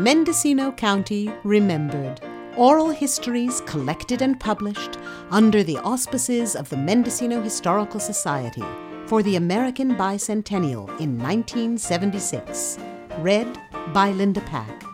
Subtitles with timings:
[0.00, 2.22] Mendocino County Remembered.
[2.56, 4.96] Oral histories collected and published
[5.30, 8.64] under the auspices of the Mendocino Historical Society
[9.04, 12.78] for the American Bicentennial in 1976.
[13.18, 13.60] Read
[13.92, 14.84] by Linda Pack.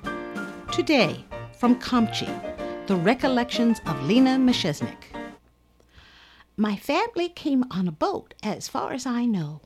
[0.73, 1.25] Today,
[1.57, 2.27] from Comptche,
[2.88, 5.05] the recollections of Lena Meshishnek.
[6.57, 9.61] My family came on a boat, as far as I know.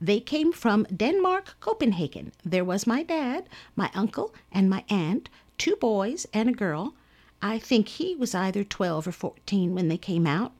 [0.00, 2.32] They came from Denmark, Copenhagen.
[2.44, 5.28] There was my dad, my uncle, and my aunt,
[5.58, 6.94] two boys and a girl.
[7.42, 10.52] I think he was either 12 or 14 when they came out.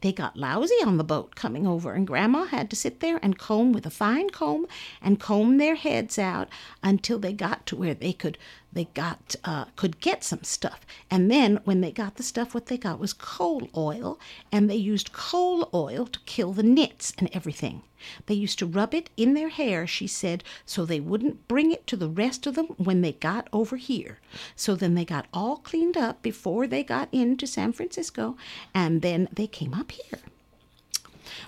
[0.00, 3.38] They got lousy on the boat coming over, and Grandma had to sit there and
[3.38, 4.66] comb with a fine comb
[5.02, 6.48] and comb their heads out
[6.82, 8.38] until they got to where they could
[8.72, 10.80] they got uh, could get some stuff.
[11.10, 14.18] And then when they got the stuff, what they got was coal oil,
[14.52, 17.82] and they used coal oil to kill the nits and everything.
[18.26, 21.86] They used to rub it in their hair, she said, so they wouldn't bring it
[21.88, 24.20] to the rest of them when they got over here.
[24.54, 28.36] So then they got all cleaned up before they got into San Francisco,
[28.74, 30.20] and then they came up here.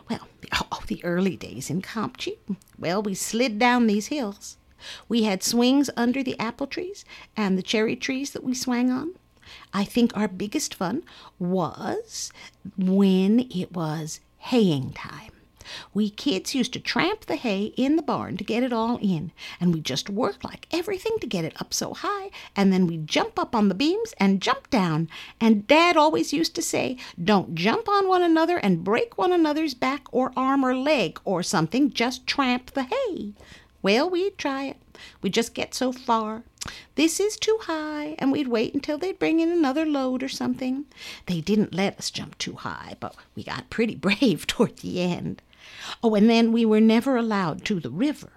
[0.09, 2.37] Well, oh, the early days in Comptche.
[2.79, 4.57] Well, we slid down these hills.
[5.09, 7.05] We had swings under the apple trees
[7.37, 9.15] and the cherry trees that we swang on.
[9.73, 11.03] I think our biggest fun
[11.39, 12.33] was
[12.77, 15.33] when it was haying time.
[15.95, 19.31] We kids used to tramp the hay in the barn to get it all in,
[19.61, 23.07] and we just worked like everything to get it up so high, and then we'd
[23.07, 25.09] jump up on the beams and jump down.
[25.41, 29.75] And Dad always used to say, Don't jump on one another and break one another's
[29.75, 33.35] back or arm or leg or something, just tramp the hay.
[33.83, 34.77] Well, we'd try it.
[35.23, 36.43] We'd just get so far.
[36.95, 40.85] This is too high, and we'd wait until they'd bring in another load or something.
[41.27, 45.41] They didn't let us jump too high, but we got pretty brave toward the end.
[46.03, 48.33] Oh, and then we were never allowed to the river.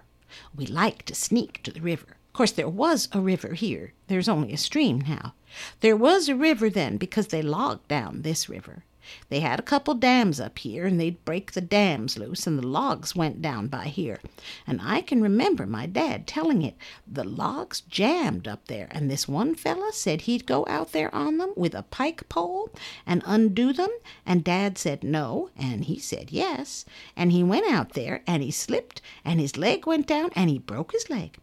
[0.54, 2.16] We liked to sneak to the river.
[2.28, 3.92] Of course, there was a river here.
[4.08, 5.34] There's only a stream now.
[5.80, 8.84] There was a river then because they logged down this river.
[9.28, 12.66] They had a couple dams up here, and they'd break the dams loose, and the
[12.66, 14.20] logs went down by here.
[14.66, 16.76] And I can remember my dad telling it
[17.06, 21.38] the logs jammed up there, and this one fella said he'd go out there on
[21.38, 22.70] them with a pike pole
[23.06, 23.90] and undo them,
[24.24, 26.84] and dad said no, and he said yes,
[27.16, 30.58] and he went out there, and he slipped, and his leg went down, and he
[30.58, 31.38] broke his leg.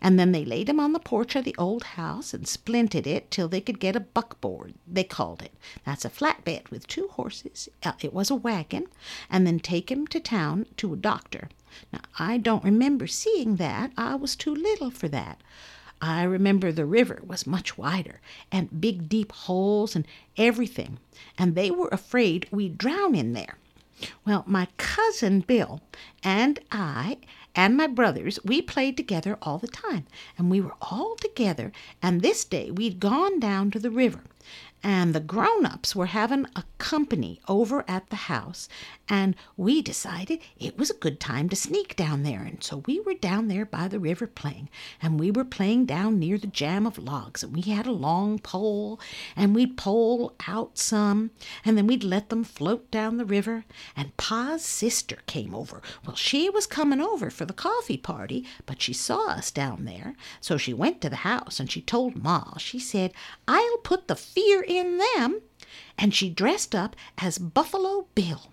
[0.00, 3.30] And then they laid him on the porch of the old house and splinted it
[3.30, 5.52] till they could get a buckboard, they called it.
[5.84, 7.68] That's a flatbed with two horses.
[7.82, 8.86] Uh, it was a wagon.
[9.30, 11.48] And then take him to town to a doctor.
[11.92, 13.92] Now, I don't remember seeing that.
[13.96, 15.40] I was too little for that.
[16.02, 18.20] I remember the river was much wider,
[18.50, 20.06] and big deep holes and
[20.38, 20.98] everything,
[21.36, 23.58] and they were afraid we'd drown in there.
[24.24, 25.82] Well, my cousin Bill
[26.22, 27.18] and I
[27.54, 30.06] and my brothers, we played together all the time,
[30.38, 31.72] and we were all together,
[32.02, 34.22] and this day we'd gone down to the river,
[34.82, 38.68] and the grown ups were having a company over at the house,
[39.08, 42.98] and we decided it was a good time to sneak down there, and so we
[43.00, 44.70] were down there by the river playing,
[45.02, 48.38] and we were playing down near the jam of logs, and we had a long
[48.38, 48.98] pole,
[49.36, 51.30] and we'd pole out some,
[51.64, 55.82] and then we'd let them float down the river, and Pa's sister came over.
[56.06, 60.14] Well, she was coming over for the coffee party, but she saw us down there,
[60.40, 63.12] so she went to the house and she told Ma, she said,
[63.46, 65.42] I'll put the fear in them.
[65.98, 68.52] And she dressed up as Buffalo Bill.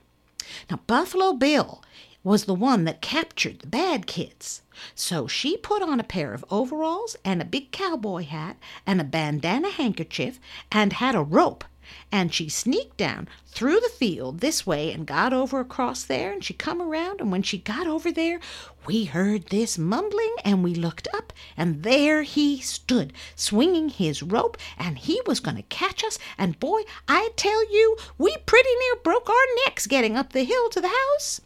[0.70, 1.82] Now, Buffalo Bill
[2.24, 4.62] was the one that captured the bad kids.
[4.96, 9.06] So she put on a pair of overalls and a big cowboy hat and a
[9.06, 10.40] bandana handkerchief
[10.72, 11.64] and had a rope.
[12.12, 16.44] And she sneaked down through the field this way and got over across there and
[16.44, 18.40] she come around and when she got over there
[18.86, 24.58] we heard this mumbling and we looked up and there he stood swinging his rope
[24.78, 28.96] and he was going to catch us and boy I tell you we pretty near
[29.04, 31.42] broke our necks getting up the hill to the house.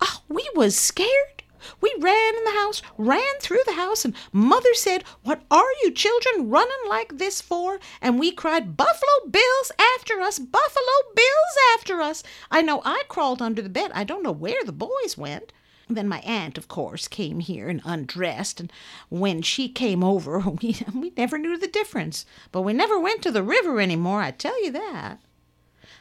[0.00, 1.39] Oh, we was scared.
[1.80, 5.90] We ran in the house, ran through the house, and Mother said, What are you
[5.90, 7.80] children running like this for?
[8.00, 10.38] And we cried, Buffalo Bill's after us!
[10.38, 12.22] Buffalo Bill's after us!
[12.50, 13.90] I know I crawled under the bed.
[13.94, 15.52] I don't know where the boys went.
[15.88, 18.72] Then my aunt, of course, came here and undressed, and
[19.08, 22.24] when she came over, we, we never knew the difference.
[22.52, 25.18] But we never went to the river any more, I tell you that.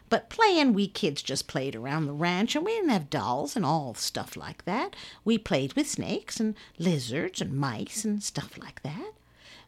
[0.09, 3.63] But playing, we kids just played around the ranch, and we didn't have dolls and
[3.63, 4.95] all stuff like that.
[5.23, 9.13] We played with snakes and lizards and mice and stuff like that.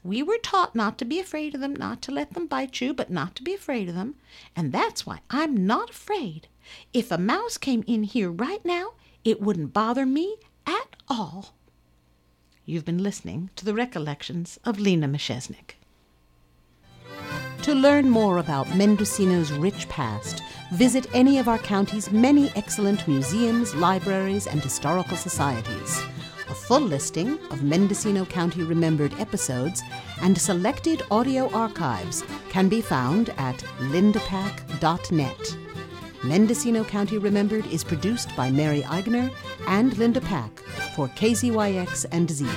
[0.04, 2.92] We were taught not to be afraid of them, not to let them bite you,
[2.92, 4.16] but not to be afraid of them.
[4.56, 6.48] And that's why I'm not afraid.
[6.92, 8.94] If a mouse came in here right now,
[9.24, 11.54] it wouldn't bother me at all.
[12.66, 15.76] You've been listening to the recollections of Lena Meshishnek.
[17.72, 23.74] To learn more about Mendocino's rich past, visit any of our county's many excellent museums,
[23.74, 26.04] libraries, and historical societies.
[26.50, 29.82] A full listing of Mendocino County Remembered episodes
[30.22, 35.58] and selected audio archives can be found at lindapack.net.
[36.26, 39.32] Mendocino County Remembered is produced by Mary Eigner
[39.68, 40.60] and Linda Pack
[40.94, 42.50] for KZYX and Z.